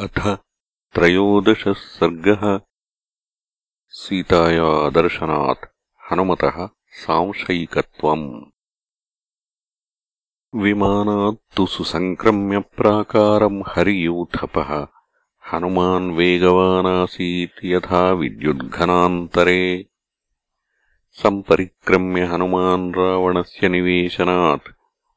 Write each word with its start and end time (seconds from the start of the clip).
अथ 0.00 0.36
त्रयोदशः 0.94 1.72
सर्गः। 1.72 2.60
सीताया 3.88 4.90
दर्शनात् 4.90 5.64
हनुमतः 6.12 6.68
सांशयिकत्वम्। 6.88 8.42
विमानात् 10.54 11.56
तु 11.56 11.66
सुसङ्क्रम्य 11.66 12.58
प्राकारम् 12.58 13.62
हरियूथपः। 13.68 14.86
हनुमान् 15.52 16.10
वेगवानासीत् 16.10 17.64
यथा 17.64 18.10
विद्युद्घनान्तरे। 18.10 19.86
सम्परिक्रम्य 21.12 22.24
हनुमान् 22.24 22.94
रावणस्य 22.94 23.68
निवेशनात्। 23.68 24.68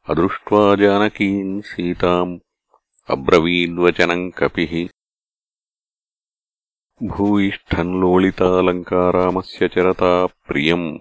अदृष्ट्वा 0.09 0.75
जानकीम् 0.75 1.61
सीताम् 1.61 2.39
అబ్రవీద్వచనం 3.09 4.29
కపి 4.29 4.89
భూయిష్టం 7.03 8.01
లోళితాలంకారామరత 8.01 9.99
ప్రియ 9.99 10.29
ప్రియం 10.49 10.99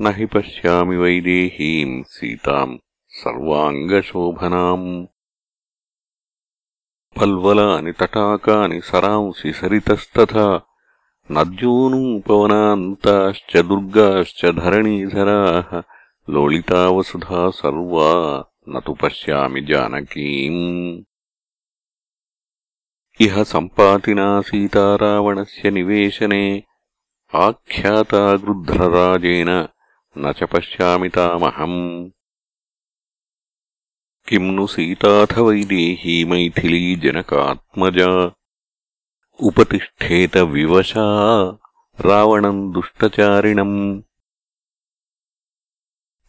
నహి 0.00 0.26
పశ్యామి 0.26 0.96
వైదేహీం 0.96 2.04
సీతాం 2.10 2.80
సర్వాంగశోభనాం. 3.24 5.08
పల్వలాని 7.20 7.92
తటాకాని 7.92 8.80
సరాంసి 8.80 9.52
సరితస్త 9.52 10.60
నద్యోనూపవనాంతాశ్చ 11.30 13.62
దుర్గాశ్చ 13.62 14.52
ధరణీధరా 14.52 15.82
లోళితావసుధా 16.30 17.50
సర్వా 17.50 18.44
నతు 18.68 18.92
పశ్యామి 18.92 19.66
జానకీం. 19.66 21.04
ఇహ 23.20 23.42
సంపాతినా 23.42 24.40
సీతారావణస్య 24.40 25.70
నివేశనే. 25.70 26.64
ఆఖ్యాతా 27.34 28.32
గృధ్రరాజేన 28.32 29.66
నచ 30.18 30.44
పశ్యామి 30.44 31.08
తామహం. 31.08 31.72
కిం 34.28 34.56
ను 34.56 34.66
సీతాథ 34.66 35.38
వైదేహీ 35.38 36.24
మైథిలీ 36.24 36.96
జనకాత్మజా. 36.96 38.32
ఉపతిష్టేత 39.40 40.38
వివశా 40.38 41.04
రావణం 42.00 42.74
దుష్టచారిణం. 42.74 44.00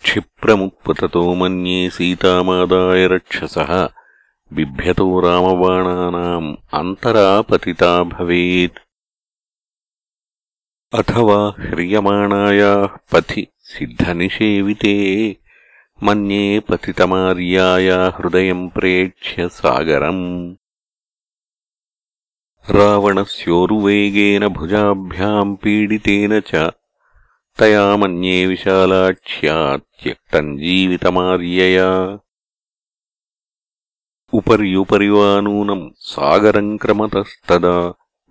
క్షిప్రముత్పతతో 0.02 1.34
మన్యే 1.34 1.90
సీతమాదాయ 1.90 3.08
రక్షస 3.08 3.59
बिभ्यतो 4.54 5.20
रामबाणानाम् 5.20 6.56
अन्तरा 6.74 7.42
पतिता 7.42 8.04
भवेत्। 8.04 8.80
अथवा 10.94 11.56
ह्रियमाणायाः 11.60 12.86
पथि 12.86 13.48
सिद्धनिषेविते 13.60 14.96
मन्ये 16.04 16.60
पतितमार्याया 16.60 18.06
हृदयम् 18.06 18.70
प्रेक्ष्य 18.70 19.50
सागरम्। 19.50 20.56
रावणस्योरुवेगेन 22.70 24.48
भुजाभ्याम् 24.48 25.56
पीडितेन 25.56 26.40
च 26.40 26.56
तया 27.59 27.98
मन्ये 27.98 28.46
विशालाक्ष्या 28.46 29.78
त्यक्तम् 29.78 30.58
जीवितमार्यया 30.58 32.20
उपर्युपरि 34.39 35.09
वा 35.17 35.29
नूनम् 35.45 35.89
सागरम् 36.11 36.79
क्रमतस्तदा 36.83 37.75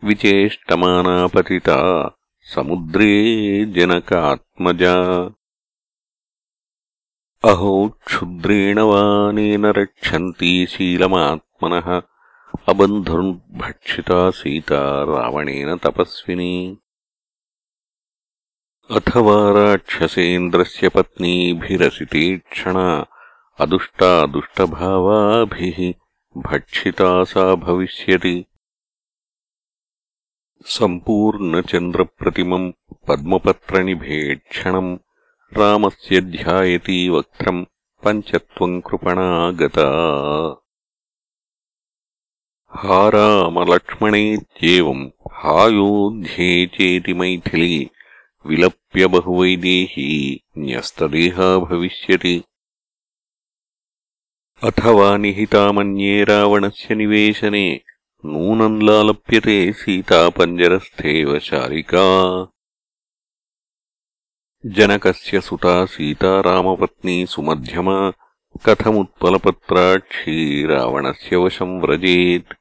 विचेष्टमानापतिता 0.04 1.78
समुद्रे 2.54 3.14
जनकात्मजा 3.76 4.96
अहो 7.44 7.74
क्षुद्रेण 8.08 8.80
वानेन 8.92 9.66
रक्षन्ती 9.80 10.54
शीलमात्मनः 10.72 11.90
अबन्धुर्भक्षिता 12.72 14.20
सीता 14.40 14.82
रावणेन 15.12 15.76
तपस्विनी 15.84 16.56
अथवा 18.98 19.38
राक्षसेन्द्रस्य 19.60 20.90
पत्नीभिरसितेक्षणा 20.96 22.86
अदुष्टा 23.64 24.12
दुष्टभावाभिः 24.34 25.80
भक्षिता 26.36 27.10
सा 27.32 27.44
भविष्यति 27.66 28.36
सम्पूर्णचन्द्रप्रतिमम् 30.76 32.72
पद्मपत्रनिभेक्षणम् 33.10 34.98
रामस्य 35.58 36.22
ध्यायती 36.32 36.98
वक्त्रम् 37.10 37.64
पञ्चत्वम् 38.04 38.82
कृपणा 38.88 39.30
गता 39.60 39.88
हा 42.82 43.00
रामलक्ष्मणेत्येवम् 43.14 45.08
हायोध्ये 45.44 46.66
चेति 46.76 47.14
मैथिली 47.22 47.78
विलप्य 48.50 49.08
बहुवैदेही 49.16 50.10
न्यस्तदेहा 50.66 51.48
भविष्यति 51.66 52.36
అథవా 54.65 55.09
నిహితామన్యే 55.17 56.15
రావణస్య 56.25 56.95
నివేశనే 56.95 57.67
నూనం 58.25 58.75
లాలప్యతే 58.81 59.57
సీతాపంజరస్థేవ 59.73 61.39
శారికా 61.39 62.05
జనకస్య 64.65 65.41
సుతా 65.41 65.75
సీతారామపత్నీ 65.87 67.17
సుమధ్యమా 67.27 67.99
కథముత్పలపత్రాక్షీ 68.65 70.39
రావణస్య 70.65 71.37
వశం 71.37 71.73
వ్రజేత్ 71.81 72.55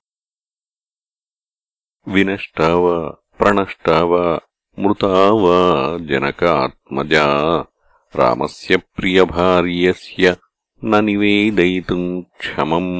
వినష్టా 2.07 2.71
వా 2.75 2.97
ప్రణష్టా 3.39 3.99
వా 4.05 4.25
మృతా 4.77 5.13
వా 5.35 5.59
జనకాత్మజా 6.09 7.27
రామస్య 8.15 8.77
ప్రియభార్యస్య 8.93 10.25
न 10.84 11.04
निवेदयितुम् 11.04 12.22
क्षमम् 12.40 12.92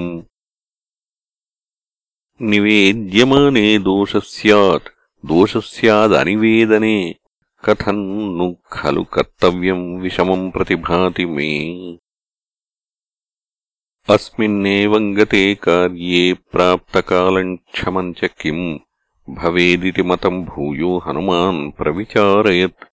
निवेद्यमाने 2.51 3.67
दोषः 3.89 4.21
स्यात् 4.25 4.89
दोषः 5.31 5.61
स्यादनिवेदने 5.75 6.97
कथम् 7.65 8.03
नु 8.39 8.51
खलु 8.73 9.05
कर्तव्यम् 9.15 9.87
विषमम् 10.03 10.51
प्रतिभाति 10.57 11.27
मे 11.37 11.49
अस्मिन्नेवम् 14.15 15.15
गते 15.17 15.43
कार्ये 15.65 16.23
प्राप्तकालम् 16.53 17.57
क्षमम् 17.75 18.15
च 18.19 18.31
किम् 18.41 18.79
भवेदिति 19.41 20.03
मतम् 20.11 20.45
भूयो 20.51 20.97
हनुमान् 21.07 21.71
प्रविचारयत् 21.79 22.89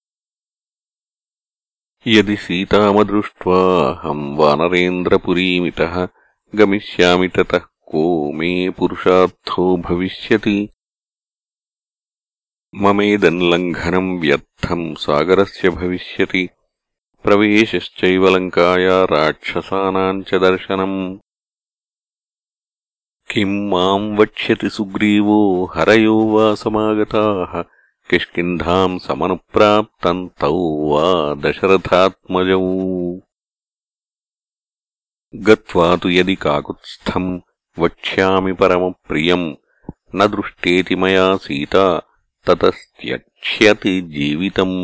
यदि 2.07 2.35
सीतामदृष्ट्वाहम् 2.45 4.25
वानरेन्द्रपुरीमितः 4.37 5.95
गमिष्यामि 6.59 7.27
ततः 7.35 7.65
को 7.91 8.03
मे 8.37 8.51
पुरुषार्थो 8.77 9.65
भविष्यति 9.87 10.57
ममेदम् 12.83 13.41
लङ्घनम् 13.51 14.19
व्यर्थम् 14.21 14.85
सागरस्य 15.05 15.69
भविष्यति 15.79 16.47
प्रवेशश्चैव 17.23 18.27
लङ्काया 18.35 19.03
राक्षसानाम् 19.11 20.23
च 20.29 20.41
दर्शनम् 20.45 20.97
किम् 23.31 23.55
माम् 23.69 24.15
वक्ष्यति 24.17 24.69
सुग्रीवो 24.75 25.39
हरयो 25.75 26.17
वा 26.33 26.53
समागताः 26.63 27.61
किष्किन्धाम् 28.09 28.97
समनुप्राप्तम् 29.07 30.27
तौ 30.41 30.57
वा 30.89 31.07
दशरथात्मजौ 31.43 32.59
गत्वा 35.47 35.87
तु 36.01 36.09
यदि 36.09 36.35
काकुत्स्थम् 36.45 37.29
वक्ष्यामि 37.83 38.53
परमप्रियम् 38.61 39.47
न 40.17 40.27
दृष्टेति 40.35 40.95
मया 41.03 41.25
सीता 41.45 41.85
ततस्त्यक्ष्यति 42.47 43.95
जीवितम् 44.15 44.77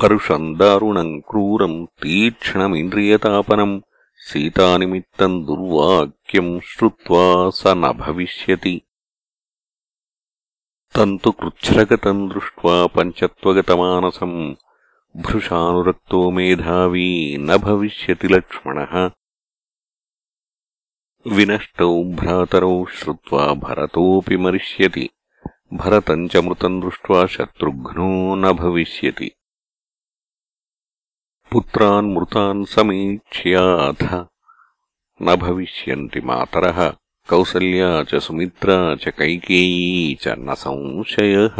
परुषम् 0.00 0.54
दारुणम् 0.58 1.20
क्रूरम् 1.30 1.84
तीक्ष्णमिन्द्रियतापनम् 2.02 3.80
सीतानिमित्तम् 4.28 5.42
दुर्वाक्यम् 5.46 6.60
श्रुत्वा 6.70 7.26
स 7.60 7.74
न 7.82 7.92
भविष्यति 10.94 10.96
तन्तु 10.96 11.30
कृच्छ्रगतम् 11.40 12.28
दृष्ट्वा 12.30 12.74
पञ्चत्वगतमानसम् 12.94 14.38
भृशानुरक्तो 15.26 16.30
मेधावी 16.36 17.10
न 17.40 17.56
भविष्यति 17.64 18.28
लक्ष्मणः 18.34 18.94
विनष्टौ 21.36 21.88
भ्रातरौ 22.20 22.72
श्रुत्वा 22.98 23.46
भरतोऽपि 23.64 24.36
मरिष्यति 24.44 25.08
भरतम् 25.82 26.28
च 26.32 26.44
मृतम् 26.46 26.80
दृष्ट्वा 26.82 27.24
शत्रुघ्नो 27.36 28.10
न 28.44 28.52
भविष्यति 28.62 29.30
पुत्रान् 31.52 32.14
मृतान् 32.14 32.64
समीक्ष्याथ 32.74 34.02
न 35.22 35.36
भविष्यन्ति 35.46 36.20
मातरः 36.30 36.80
कौसल्या 37.30 37.88
च 38.10 38.18
सुमित्रा 38.22 38.76
च 39.02 39.08
कैकेयी 39.18 40.14
च 40.22 40.34
न 40.38 40.54
संशयः 40.62 41.58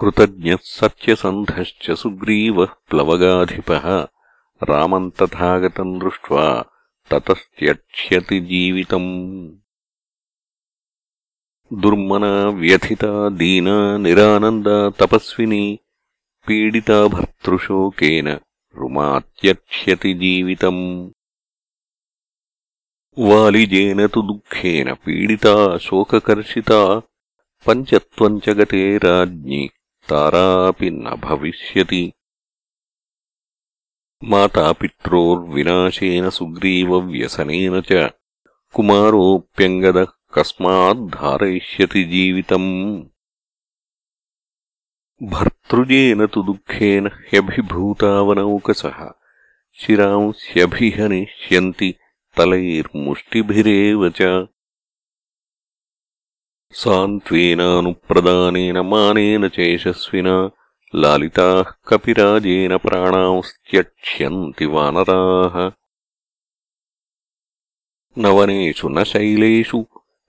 कृतज्ञः 0.00 0.56
सत्यसन्धश्च 0.68 1.90
सुग्रीवः 2.02 2.72
प्लवगाधिपः 2.90 3.86
रामम् 4.70 5.10
तथागतम् 5.20 5.98
दृष्ट्वा 6.00 6.46
ततस्त्यक्ष्यति 7.12 8.40
जीवितम् 8.52 9.10
दुर्मना 11.82 12.32
व्यथिता 12.62 13.12
दीना 13.42 13.76
निरानन्दा 14.06 14.78
तपस्विनी 15.00 15.64
पीडिता 16.46 16.98
भर्तृशोकेन 17.16 18.28
रुमात्यक्ष्यति 18.76 20.14
जीवितम् 20.24 20.82
वालिजेन 23.28 24.06
तु 24.14 24.22
दुःखेन 24.30 24.92
पीडिता 25.04 25.54
शोककर्षिता 25.86 26.80
पञ्चत्वम् 27.66 28.40
च 28.44 28.46
गते 28.58 28.82
राज्ञि 29.04 29.62
तारापि 30.10 30.90
न 30.90 31.16
भविष्यति 31.24 32.04
मातापित्रोर्विनाशेन 34.32 36.28
सुग्रीवव्यसनेन 36.38 37.80
च 37.90 37.92
कुमारोऽप्यङ्गदः 38.74 40.10
कस्माद्धारयिष्यति 40.34 42.02
जीवितम् 42.12 42.70
भर्तृजेन 45.20 46.20
तु 46.32 46.40
दुःखेन 46.48 47.04
ह्यभिभूतावनौकसः 47.28 48.98
शिरांस्यभिहनिष्यन्ति 49.82 51.90
तलैर्मुष्टिभिरेव 52.40 54.08
च 54.20 54.28
सान्त्वेनानुप्रदानेन 56.82 58.78
मानेन 58.92 59.48
च 59.48 59.58
यशस्विना 59.58 60.36
लालिताः 61.02 61.70
कपिराजेन 61.88 62.76
प्राणांस्त्यक्ष्यन्ति 62.84 64.66
वानराः 64.74 65.56
न 68.18 68.26
वनेषु 68.38 68.88
न 68.88 69.04
शैलेषु 69.12 69.80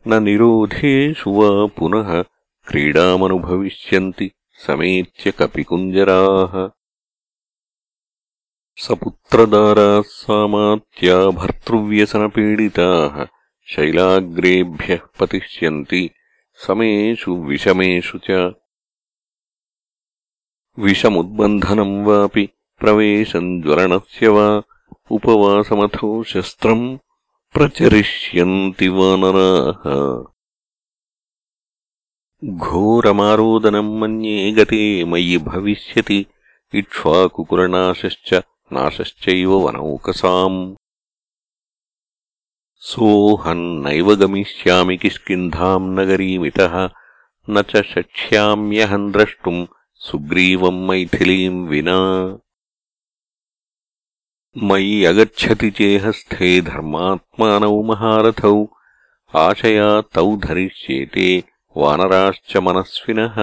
न 0.08 0.22
निरोधेषु 0.24 1.32
वा 1.38 1.50
पुनः 1.78 2.10
क्रीडामनुभविष्यन्ति 2.70 4.28
समेत्य 4.66 5.32
कपिकुञ्जराः 5.40 6.56
सपुत्रदाराः 8.86 10.02
सामात्या 10.08 11.16
भर्तृव्यसनपीडिताः 11.38 13.16
शैलाग्रेभ्यः 13.74 15.00
पतिष्यन्ति 15.20 16.02
समेषु 16.66 17.36
विषमेषु 17.48 18.20
च 18.26 18.38
विषमुद्बन्धनम् 20.86 21.96
वापि 22.08 22.46
प्रवेशम् 22.80 23.50
ज्वलनस्य 23.62 24.28
वा 24.36 24.48
उपवासमथो 25.18 26.12
शस्त्रम् 26.34 26.86
प्रचरिष्यन्ति 27.54 28.88
वानराः 28.98 29.84
घोरमारोदनम् 32.66 33.98
मन्ये 34.00 34.52
गते 34.58 34.84
मयि 35.12 35.38
भविष्यति 35.48 36.20
इक्ष्वाकुकुलनाशश्च 36.82 38.34
नाशश्चैव 38.74 39.52
वनौकसाम् 39.66 40.60
सोऽहम् 42.92 43.66
नैव 43.84 44.14
गमिष्यामि 44.24 44.98
किष्किन्धाम् 45.04 45.94
नगरीमितः 46.00 46.76
न 47.50 47.62
च 47.70 47.82
शक्ष्याम्यहम् 47.94 49.12
द्रष्टुम् 49.14 49.66
सुग्रीवम् 50.08 50.86
मैथिलीम् 50.88 51.68
विना 51.70 52.00
मयि 54.70 55.04
अगच्छति 55.06 55.70
चेहस्थे 55.78 56.50
धर्मात्मानौ 56.70 57.82
महारथौ 57.90 58.58
आशया 59.46 59.90
तौ 60.16 60.36
धरिष्येते 60.46 61.28
वानराश्च 61.78 62.56
मनस्विनः 62.68 63.36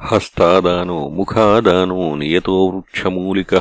హస్తాదానో 0.00 1.08
ముఖాదానో 1.08 2.16
నియతో 2.16 2.66
వృక్షమూలిక 2.66 3.54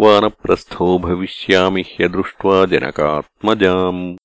వానప్రస్థో 0.00 0.98
భవిష్యామి 0.98 1.82
హ్యదృష్ట్వా 1.82 2.64
జనకాత్మజాం. 2.64 4.16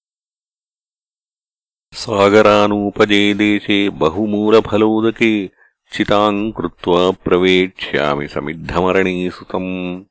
సాగరానూపజే 1.94 3.34
దేశే 3.34 3.90
బహుమూలఫలోదకే 3.90 5.50
చితాం 5.92 6.52
కృత్వా 6.52 7.10
ప్రవేక్ష్యామి 7.10 8.28
సమిద్ధమరణీసుతమ్ 8.28 10.06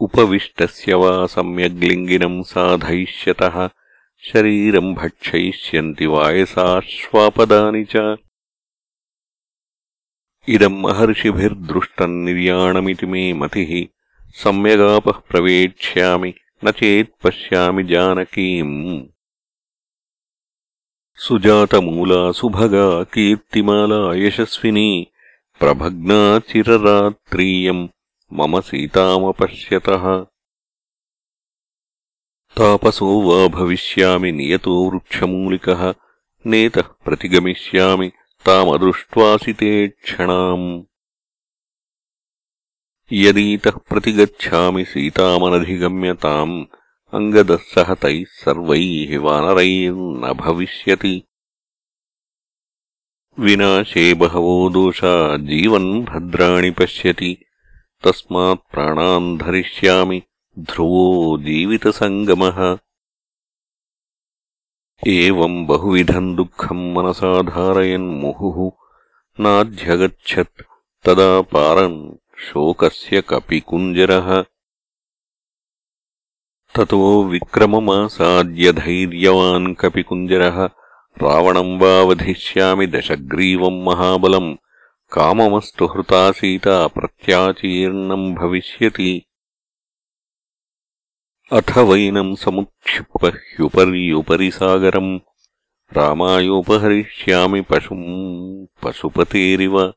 ఉపవిష్టస్య 0.00 0.94
వా 0.94 1.26
సమ్యగ్లింగినం 1.26 2.42
సాధయిష్యత 2.42 3.70
శరీరం 4.34 4.94
భక్షయిష్యంతి 4.94 6.06
వాయసాశ్వాపదాని 6.06 7.82
చ 7.82 8.16
इदम् 10.55 10.81
महर्षिभिर्दृष्टम् 10.81 12.23
निर्याणमिति 12.25 13.05
मे 13.11 13.21
मतिः 13.41 13.71
सम्यगापः 14.43 15.19
प्रवेक्ष्यामि 15.29 16.33
न 16.65 16.71
चेत् 16.79 17.09
पश्यामि 17.23 17.83
जानकीम् 17.91 18.75
सुजातमूला 21.25 22.19
सुभगा 22.39 22.87
कीर्तिमाला 23.13 23.99
यशस्विनी 24.25 24.89
प्रभग्ना 25.59 26.17
चिररात्रीयम् 26.49 27.87
मम 28.37 28.59
सीतामपश्यतः 28.69 30.05
तापसो 32.57 33.07
वा 33.27 33.47
भविष्यामि 33.57 34.31
नियतो 34.31 34.75
वृक्षमूलिकः 34.89 35.83
नेतः 36.45 36.87
प्रतिगमिष्यामि 37.05 38.11
तामदृष्ट्वासिते 38.46 39.88
क्षणाम्। 39.88 40.82
यदीतः 43.12 43.70
प्रतिगच्छामि 43.70 44.84
सीतामनधिगम्य 44.84 46.14
ताम् 46.14 46.64
सह 47.50 47.94
तैः 47.94 48.24
सर्वैः 48.28 49.18
वानरैर्न 49.20 50.32
भविष्यति। 50.32 51.22
विनाशे 53.38 54.14
बहवो 54.14 54.70
दोषा 54.70 55.36
जीवन् 55.36 56.04
भद्राणि 56.04 56.70
पश्यति। 56.70 57.44
तस्मात् 58.04 58.72
प्राणान् 58.72 59.38
धरिष्यामि 59.38 60.22
ध्रुवो 60.58 61.38
जीवितसङ्गमः 61.38 62.78
एवम् 65.07 65.65
बहुविधम् 65.67 66.35
दुःखम् 66.35 66.93
मनसा 66.93 67.31
धारयन्मुहुः 67.49 68.55
नाध्यगच्छत् 69.45 70.63
तदा 71.05 71.29
पारन् 71.51 71.97
शोकस्य 72.45 73.21
कपिकुञ्जरः 73.29 74.29
ततो 76.75 77.01
विक्रममासाद्य 77.31 78.71
धैर्यवान् 78.79 79.73
कपिकुञ्जरः 79.81 80.57
रावणम् 81.23 81.77
वा 81.81 81.93
वधिष्यामि 82.09 82.87
दशग्रीवम् 82.95 83.83
महाबलम् 83.87 84.53
काममस्तु 85.17 85.85
हृता 85.93 86.23
सीता 86.39 86.85
प्रत्याचीर्णम् 86.95 88.33
भविष्यति 88.41 89.11
अथ 91.52 91.78
वैनम् 91.78 92.36
समुक्षिप्य 92.36 93.28
ह्युपर्युपरि 93.28 94.50
सागरम् 94.50 95.20
रामायोपहरिष्यामि 95.96 97.60
पशुम् 97.60 98.66
पशुपतेरिव। 98.82 99.94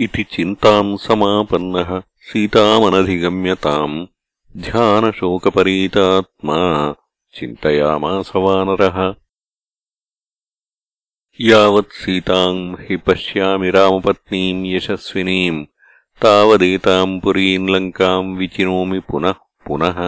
इति 0.00 0.22
चिन्ताम् 0.22 0.98
समापन्नः 0.98 2.00
सीतामनधिगम्यताम् 2.00 4.06
ध्यानशोकपरीतात्मा 4.56 6.94
चिन्तयामास 7.34 8.32
वानरः। 8.36 9.14
यावत् 11.40 11.92
सीताम् 11.92 12.76
हि 12.80 12.96
पश्यामि 12.96 13.70
रामपत्नीम् 13.70 14.66
यशस्विनीम् 14.66 15.66
तावदेताम् 16.23 17.19
पुरीम् 17.23 17.69
लङ्काम् 17.75 18.35
विचिनोमि 18.37 18.99
पुनः 19.09 19.39
पुनः 19.67 19.99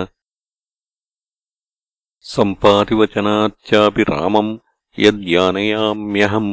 सम्पातिवचनाच्चापि 2.34 4.04
रामम् 4.10 4.58
यद्यानयाम्यहम् 5.06 6.52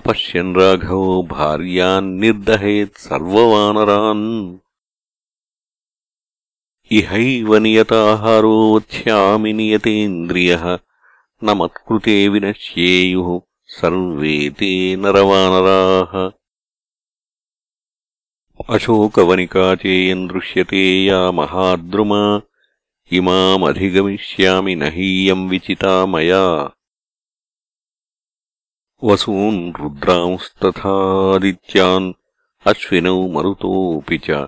अपश्यन् 0.00 0.54
राघवो 0.56 1.22
भार्यान् 1.32 2.14
निर्दहेत् 2.20 2.98
सर्ववानरान् 3.06 4.26
इहैव 6.98 7.54
नियताहारोत्स्यामि 7.64 9.52
नियतेन्द्रियः 9.60 10.64
न 11.44 11.56
मत्कृते 11.60 12.16
विनश्येयुः 12.34 13.28
सर्वे 13.78 14.36
ते 14.58 14.70
नरवानराः 15.02 16.12
అశోకవనికా 18.59 19.63
చేయం 19.81 20.19
దృశ్యతే 20.27 20.83
యా 21.05 21.19
మహాద్రుమా 21.31 22.21
ఇమామధిగమిష్యామి 23.11 24.73
నహీయం 24.75 25.41
విచితా 25.49 25.93
మయా 26.05 26.43
వసూన్ 29.01 29.59
రుద్రాంస్తథాదిత్యాన్ 29.79 30.79
అశ్వినౌ 32.65 33.19
మరుతోపి 33.33 34.19
చ 34.25 34.39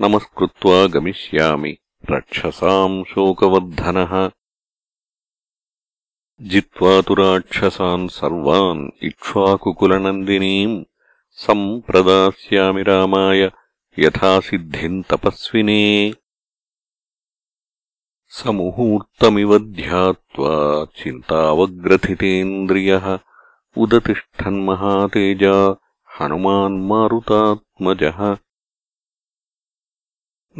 నమస్కృత్వా 0.00 0.78
గమిష్యామి 0.94 1.72
రక్షసాం 2.04 2.92
శోకవర్ధన 3.10 3.98
జిత్వా 6.40 6.94
తు 7.00 7.14
రాక్షసాన్ 7.16 8.06
సర్వాన్ 8.10 8.82
ఇక్ష్వాకుకులనందినీం 9.02 10.72
सम्प्रदास्यामि 11.32 12.82
रामाय 12.82 13.50
यथा 13.98 14.40
सिद्धिम् 14.40 15.02
तपस्विने। 15.10 16.14
समुहूर्तमिव 18.28 19.58
ध्यात्वा 19.58 20.84
चिन्तावग्रथितेन्द्रियः 20.84 23.18
उदतिष्ठन्महातेजा 23.76 25.76
हनुमान्मारुतात्मजः 26.20 28.36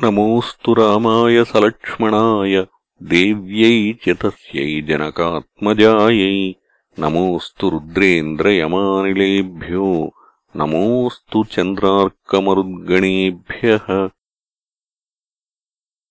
नमोऽस्तु 0.04 0.74
रामाय 0.74 1.44
सलक्ष्मणाय 1.44 2.66
देव्यै 3.02 3.92
च 3.92 4.08
तस्यै 4.08 4.82
जनकात्मजायै। 4.82 6.54
नमोऽस्तु 6.98 7.70
रुद्रेन्द्रयमानिलेभ्यो 7.70 10.14
नमोऽस्तु 10.56 11.44
चन्द्रार्कमरुद्गणेभ्यः। 11.44 14.10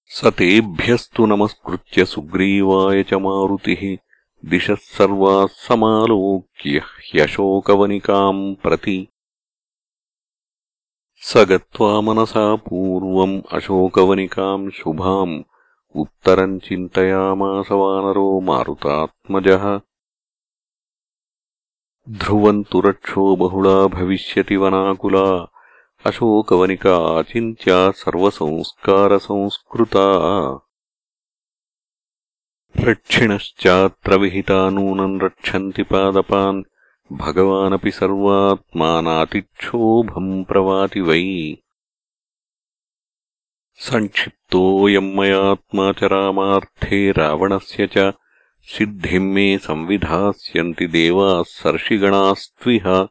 स 0.05 0.25
तेभ्यस्तु 0.25 1.25
नमस्कृत्य 1.25 2.05
सुग्रीवाय 2.05 3.03
च 3.03 3.13
मारुतिः। 3.13 3.97
दिशः 4.49 4.75
सर्वाः 4.75 5.47
समालोक्य 5.47 6.69
ह्यशोकवनिकाम् 6.69 8.55
प्रति। 8.55 9.07
स 11.15 11.37
गत्वा 11.37 12.01
मनसा 12.01 12.55
पूर्वम् 12.55 13.41
अशोकवनिकाम् 13.51 14.71
शुभाम्। 14.71 15.43
उत्तरम् 15.95 16.59
चिन्तयामास 16.59 17.71
वानरो 17.71 18.39
मारुतात्मजः 18.39 19.79
ध्रुवम् 22.09 22.63
तु 22.63 22.81
रक्षो 22.81 23.35
बहुला 23.35 23.87
भविष्यति 23.87 24.55
वनाकुला। 24.55 25.51
अशोकवनिका 26.05 27.19
अचिन्त्या 27.19 27.91
सर्वसंस्कारसंस्कृता। 27.91 30.05
रक्षिणश्चात्र 32.77 34.17
विहिता 34.17 34.69
नूनम् 34.69 35.21
रक्षन्ति 35.21 35.83
पादपान्। 35.83 36.63
भगवानपि 37.13 37.91
सर्वात्मानातिक्षोभम् 37.91 40.45
प्रवाति 40.45 41.01
वै। 41.01 41.57
सङ्क्षिप्तोऽयम् 43.75 45.15
मयात्मा 45.15 45.91
च 45.91 46.03
रामार्थे 46.03 47.11
रावणस्य 47.11 47.87
च 47.87 48.13
सिद्धिम् 48.63 49.33
मे 49.33 49.57
संविधास्यन्ति 49.57 50.87
देवाः 50.87 51.43
सर्षिगणास्त्विह। 51.43 53.07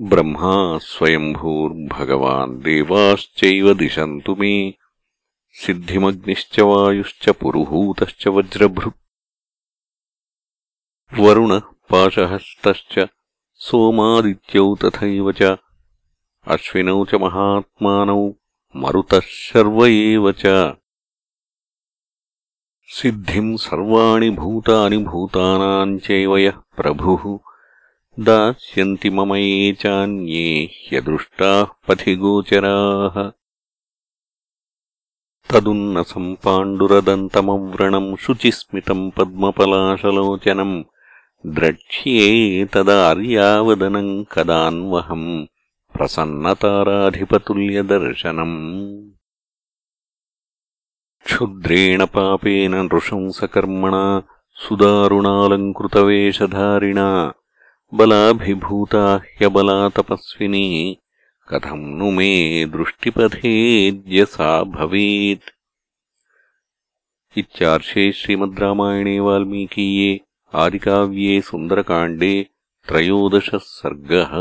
ब्रह्मा 0.00 0.78
स्वयम्भूर्भगवान् 0.78 2.62
देवाश्चैव 2.62 3.74
दिशन्तु 3.74 4.34
मे। 4.34 4.74
सिद्धिमग्निश्च 5.50 6.60
वायुश्च 6.60 7.30
पुरुहूतश्च 7.30 8.26
वज्रभृत् 8.26 8.94
वरुणः 11.20 11.58
पाशहस्तश्च 11.58 13.06
सोमादित्यौ 13.54 14.74
तथैव 14.74 15.32
च। 15.32 15.42
अश्विनौ 16.46 17.04
च 17.04 17.14
महात्मानौ 17.14 18.32
मरुतः 18.76 19.20
शर्व 19.20 19.86
एव 19.86 20.32
च 20.32 20.46
सिद्धिम् 22.97 23.57
सर्वाणि 23.63 24.29
भूतानि 24.37 24.97
भूतानाम् 25.09 25.91
चैव 26.05 26.31
यः 26.37 26.55
प्रभुः 26.77 27.25
दास्यन्ति 28.27 29.09
मम 29.17 29.33
ये 29.35 29.71
चान्ये 29.81 30.47
ह्यदृष्टाः 30.87 31.67
पथिगोचराः 31.87 33.17
तदुन्नसम् 35.51 36.31
पाण्डुरदन्तमव्रणम् 36.45 38.09
शुचिस्मितम् 38.23 39.05
पद्मपलाशलोचनम् 39.17 40.75
द्रक्ष्ये 41.59 42.25
तदार्यावदनम् 42.73 44.11
कदान्वहम् 44.33 45.29
प्रसन्नताराधिपतुल्यदर्शनम् 45.95 48.57
क्षुद्रेण 51.34 52.00
पापेन 52.06 52.74
नृशंसकर्मणा 52.74 54.02
सुदारुणालङ्कृतवेषधारिणा 54.64 57.06
बलाभिभूता 57.98 59.02
ह्यबला 59.24 59.76
तपस्विनी 59.96 60.68
कथम् 61.50 61.82
नु 61.98 62.08
मे 62.18 62.30
दृष्टिपथेद्य 62.76 64.18
सा 64.34 64.50
भवेत्। 64.76 65.50
इत्यार्षे 67.42 68.04
श्रीमद् 68.20 68.60
रामायणे 68.60 69.16
वाल्मीकीये 69.26 70.10
आदिकाव्ये 70.64 71.34
सुन्दरकाण्डे 71.50 72.34
त्रयोदशः 72.88 73.64
सर्गः 73.74 74.32